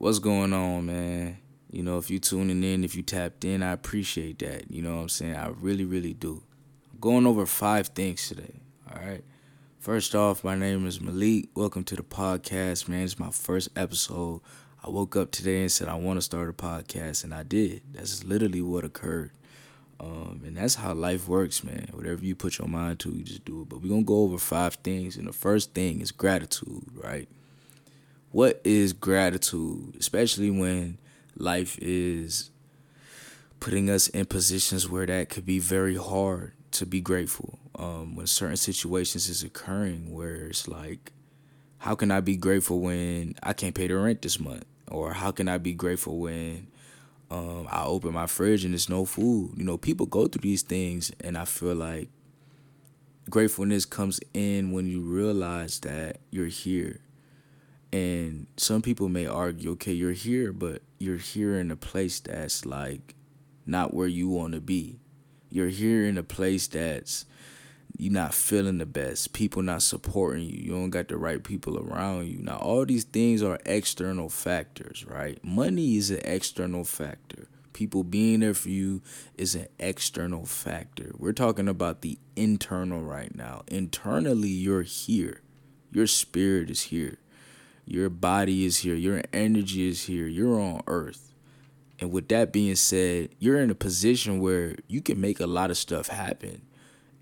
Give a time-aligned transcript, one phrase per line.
[0.00, 1.36] What's going on, man?
[1.70, 4.70] You know, if you tuning in, if you tapped in, I appreciate that.
[4.70, 5.36] You know what I'm saying?
[5.36, 6.42] I really, really do.
[6.90, 8.62] I'm going over five things today.
[8.90, 9.22] All right.
[9.78, 11.50] First off, my name is Malique.
[11.54, 13.02] Welcome to the podcast, man.
[13.02, 14.40] It's my first episode.
[14.82, 17.82] I woke up today and said I want to start a podcast, and I did.
[17.92, 19.32] That's literally what occurred.
[20.00, 21.90] Um, and that's how life works, man.
[21.92, 23.68] Whatever you put your mind to, you just do it.
[23.68, 25.18] But we're going to go over five things.
[25.18, 27.28] And the first thing is gratitude, right?
[28.30, 29.96] What is gratitude?
[29.98, 30.98] Especially when
[31.36, 32.50] life is
[33.58, 37.58] putting us in positions where that could be very hard to be grateful.
[37.74, 41.12] Um, when certain situations is occurring where it's like,
[41.78, 44.64] how can I be grateful when I can't pay the rent this month?
[44.88, 46.66] Or how can I be grateful when
[47.30, 49.52] um, I open my fridge and there's no food.
[49.56, 52.08] You know, people go through these things, and I feel like
[53.28, 57.00] gratefulness comes in when you realize that you're here.
[57.92, 62.64] And some people may argue, okay, you're here, but you're here in a place that's
[62.64, 63.14] like
[63.66, 65.00] not where you want to be.
[65.50, 67.24] You're here in a place that's
[68.00, 69.32] you're not feeling the best.
[69.32, 70.56] People not supporting you.
[70.56, 72.38] You don't got the right people around you.
[72.38, 75.42] Now, all these things are external factors, right?
[75.44, 77.48] Money is an external factor.
[77.72, 79.02] People being there for you
[79.36, 81.12] is an external factor.
[81.18, 83.62] We're talking about the internal right now.
[83.68, 85.42] Internally, you're here.
[85.92, 87.18] Your spirit is here.
[87.90, 88.94] Your body is here.
[88.94, 90.26] Your energy is here.
[90.26, 91.32] You're on earth.
[91.98, 95.70] And with that being said, you're in a position where you can make a lot
[95.70, 96.62] of stuff happen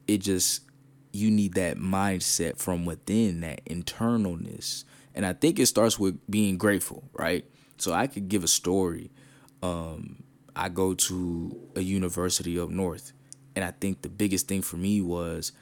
[0.09, 0.63] it just
[1.13, 6.57] you need that mindset from within that internalness and i think it starts with being
[6.57, 7.45] grateful right
[7.77, 9.11] so i could give a story
[9.63, 10.23] um,
[10.57, 13.13] i go to a university up north
[13.55, 15.53] and i think the biggest thing for me was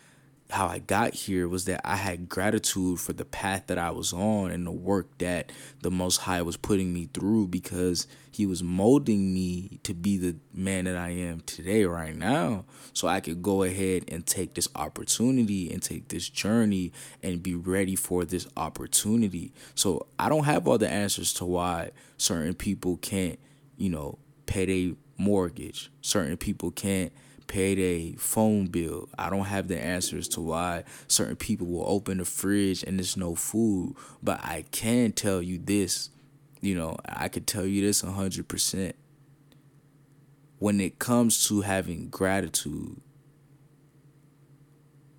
[0.51, 4.13] how I got here was that I had gratitude for the path that I was
[4.13, 5.51] on and the work that
[5.83, 10.37] the Most High was putting me through because He was molding me to be the
[10.55, 12.65] man that I am today, right now.
[12.93, 16.93] So I could go ahead and take this opportunity and take this journey
[17.23, 19.53] and be ready for this opportunity.
[19.75, 23.39] So I don't have all the answers to why certain people can't,
[23.77, 27.13] you know, pay their mortgage, certain people can't
[27.47, 29.09] paid a phone bill.
[29.19, 33.17] I don't have the answers to why certain people will open the fridge and there's
[33.17, 36.11] no food, but I can tell you this.
[36.61, 38.93] You know, I could tell you this 100%.
[40.59, 43.01] When it comes to having gratitude,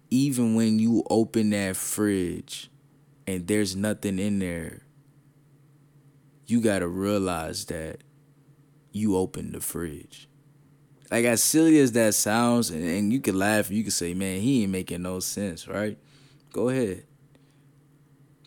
[0.10, 2.72] even when you open that fridge
[3.28, 4.82] and there's nothing in there,
[6.48, 7.98] you got to realize that
[8.92, 10.28] you opened the fridge
[11.12, 14.42] like as silly as that sounds, and, and you can laugh, you can say, "Man,
[14.42, 15.98] he ain't making no sense," right?
[16.52, 17.06] Go ahead.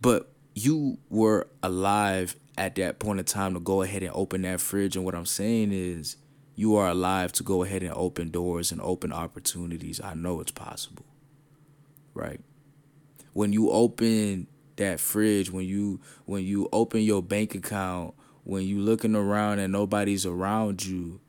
[0.03, 4.61] But you were alive at that point in time to go ahead and open that
[4.61, 6.17] fridge, and what I'm saying is,
[6.55, 10.01] you are alive to go ahead and open doors and open opportunities.
[10.03, 11.07] I know it's possible,
[12.13, 12.41] right?
[13.33, 18.81] When you open that fridge, when you when you open your bank account, when you
[18.81, 21.21] looking around and nobody's around you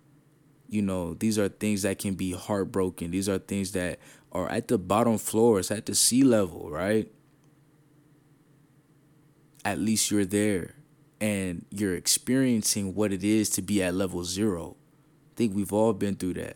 [0.72, 3.12] you know, these are things that can be heartbroken.
[3.12, 4.00] These are things that
[4.32, 7.12] are at the bottom floors, at the sea level, right?
[9.66, 10.76] At least you're there
[11.20, 14.78] and you're experiencing what it is to be at level zero.
[15.32, 16.56] I think we've all been through that.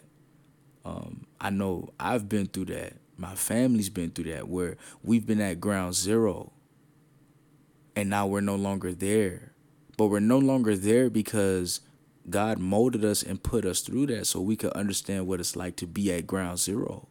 [0.86, 2.94] Um, I know I've been through that.
[3.18, 6.54] My family's been through that where we've been at ground zero
[7.98, 9.52] and now we're no longer there.
[9.98, 11.82] But we're no longer there because
[12.30, 15.76] God molded us and put us through that so we could understand what it's like
[15.78, 17.08] to be at ground zero.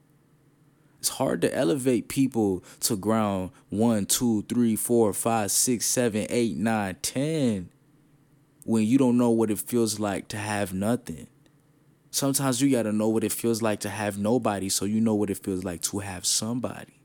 [0.99, 6.57] It's hard to elevate people to ground one, two, three, four, five, six, seven, eight,
[6.57, 7.69] nine, ten
[8.65, 11.27] when you don't know what it feels like to have nothing.
[12.11, 15.15] Sometimes you got to know what it feels like to have nobody so you know
[15.15, 17.01] what it feels like to have somebody.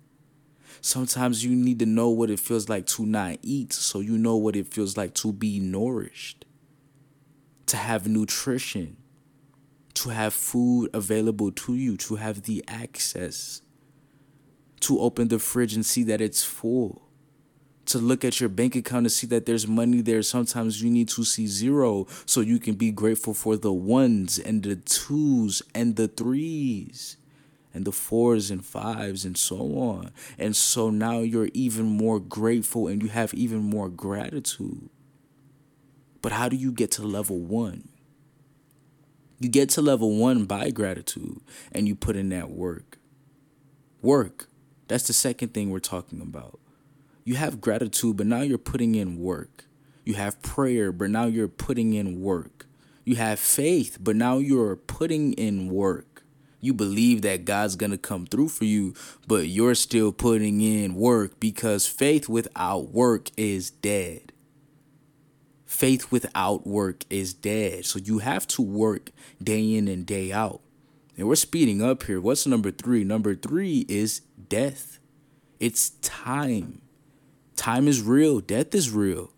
[0.81, 4.37] Sometimes you need to know what it feels like to not eat so you know
[4.37, 6.45] what it feels like to be nourished
[7.69, 8.97] to have nutrition,
[9.93, 13.61] to have food available to you, to have the access,
[14.79, 17.09] to open the fridge and see that it's full,
[17.85, 20.21] to look at your bank account and see that there's money there.
[20.21, 24.63] Sometimes you need to see zero so you can be grateful for the ones and
[24.63, 27.17] the twos and the threes
[27.73, 30.11] and the fours and fives and so on.
[30.39, 34.89] And so now you're even more grateful and you have even more gratitude.
[36.21, 37.89] But how do you get to level one?
[39.39, 41.39] You get to level one by gratitude
[41.71, 42.97] and you put in that work.
[44.01, 44.49] Work.
[44.87, 46.59] That's the second thing we're talking about.
[47.23, 49.65] You have gratitude, but now you're putting in work.
[50.03, 52.65] You have prayer, but now you're putting in work.
[53.05, 56.23] You have faith, but now you're putting in work.
[56.61, 58.93] You believe that God's going to come through for you,
[59.27, 64.33] but you're still putting in work because faith without work is dead.
[65.69, 67.85] Faith without work is dead.
[67.85, 69.11] So you have to work
[69.41, 70.61] day in and day out.
[71.15, 72.19] And we're speeding up here.
[72.19, 73.03] What's number three?
[73.03, 74.99] Number three is death.
[75.59, 76.81] It's time.
[77.55, 79.31] Time is real, death is real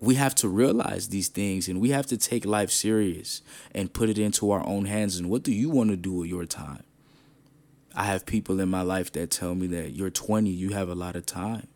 [0.00, 3.42] we have to realize these things and we have to take life serious
[3.74, 5.16] and put it into our own hands.
[5.16, 6.84] And what do you want to do with your time?
[7.94, 10.94] I have people in my life that tell me that you're 20, you have a
[10.94, 11.68] lot of time.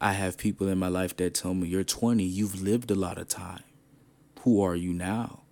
[0.00, 3.18] I have people in my life that tell me you're 20, you've lived a lot
[3.18, 3.64] of time.
[4.40, 5.42] Who are you now?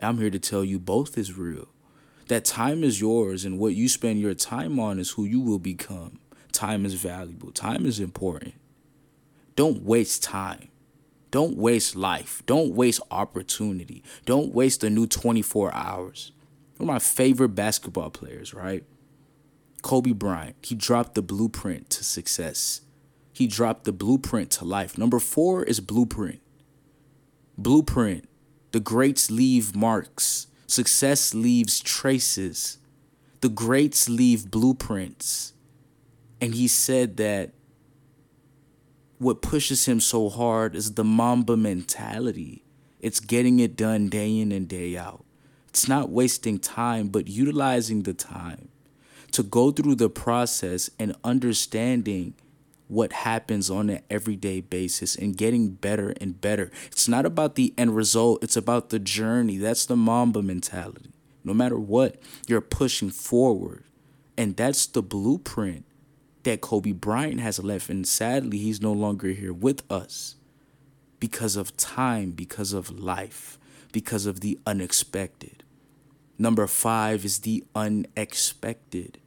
[0.00, 1.68] I'm here to tell you both is real.
[2.28, 5.58] That time is yours, and what you spend your time on is who you will
[5.58, 6.18] become.
[6.50, 8.54] Time is valuable, time is important.
[9.54, 10.68] Don't waste time.
[11.30, 12.42] Don't waste life.
[12.46, 14.02] Don't waste opportunity.
[14.24, 16.32] Don't waste the new 24 hours.
[16.78, 18.84] One of my favorite basketball players, right?
[19.82, 20.56] Kobe Bryant.
[20.62, 22.80] He dropped the blueprint to success.
[23.34, 24.96] He dropped the blueprint to life.
[24.96, 26.40] Number four is blueprint.
[27.58, 28.28] Blueprint.
[28.70, 30.46] The greats leave marks.
[30.68, 32.78] Success leaves traces.
[33.40, 35.52] The greats leave blueprints.
[36.40, 37.52] And he said that
[39.18, 42.64] what pushes him so hard is the Mamba mentality.
[43.00, 45.24] It's getting it done day in and day out.
[45.68, 48.68] It's not wasting time, but utilizing the time
[49.32, 52.34] to go through the process and understanding
[52.94, 56.70] what happens on an everyday basis and getting better and better.
[56.86, 59.58] It's not about the end result, it's about the journey.
[59.58, 61.10] That's the Mamba mentality.
[61.42, 63.84] No matter what, you're pushing forward.
[64.36, 65.84] And that's the blueprint
[66.44, 67.90] that Kobe Bryant has left.
[67.90, 70.36] And sadly, he's no longer here with us
[71.20, 73.58] because of time, because of life,
[73.92, 75.64] because of the unexpected.
[76.38, 79.18] Number five is the unexpected.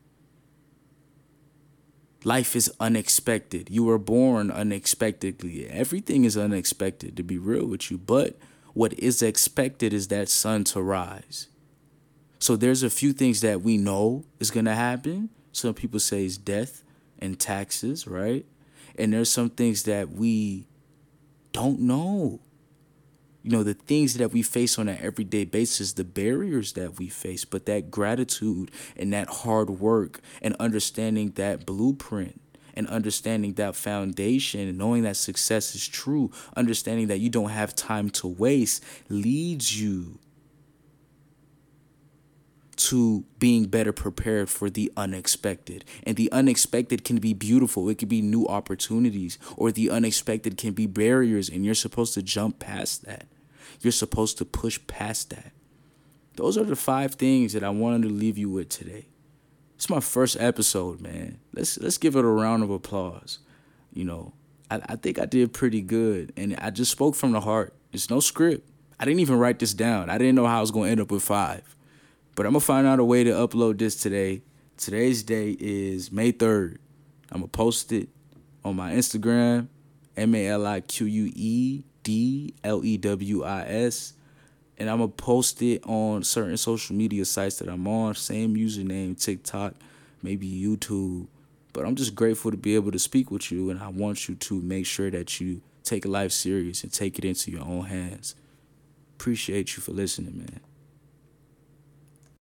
[2.27, 3.69] Life is unexpected.
[3.69, 5.65] You were born unexpectedly.
[5.69, 7.97] Everything is unexpected, to be real with you.
[7.97, 8.37] But
[8.73, 11.47] what is expected is that sun to rise.
[12.39, 15.29] So there's a few things that we know is going to happen.
[15.53, 16.83] Some people say it's death
[17.17, 18.45] and taxes, right?
[18.97, 20.67] And there's some things that we
[21.53, 22.41] don't know.
[23.47, 27.07] You know, the things that we face on an everyday basis, the barriers that we
[27.07, 32.41] face, but that gratitude and that hard work and understanding that blueprint
[32.73, 37.73] and understanding that foundation and knowing that success is true, understanding that you don't have
[37.73, 40.19] time to waste leads you
[42.75, 45.85] to being better prepared for the unexpected.
[46.03, 50.73] And the unexpected can be beautiful, it can be new opportunities, or the unexpected can
[50.73, 53.25] be barriers, and you're supposed to jump past that.
[53.81, 55.51] You're supposed to push past that.
[56.35, 59.07] Those are the five things that I wanted to leave you with today.
[59.75, 61.39] It's my first episode, man.
[61.53, 63.39] Let's let's give it a round of applause.
[63.93, 64.33] You know,
[64.69, 67.73] I, I think I did pretty good, and I just spoke from the heart.
[67.91, 68.69] There's no script.
[68.99, 70.09] I didn't even write this down.
[70.09, 71.75] I didn't know how I was gonna end up with five.
[72.35, 74.41] But I'm gonna find out a way to upload this today.
[74.77, 76.77] Today's day is May 3rd.
[77.31, 78.09] I'm gonna post it
[78.63, 79.67] on my Instagram,
[80.15, 84.13] M A L I Q U E D L E W I S.
[84.77, 89.21] And I'm gonna post it on certain social media sites that I'm on, same username,
[89.21, 89.73] TikTok,
[90.23, 91.27] maybe YouTube.
[91.73, 94.35] But I'm just grateful to be able to speak with you, and I want you
[94.35, 98.35] to make sure that you take life serious and take it into your own hands.
[99.19, 100.61] Appreciate you for listening, man.